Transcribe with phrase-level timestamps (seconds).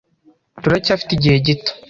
[0.61, 1.71] Turacyafite igihe gito.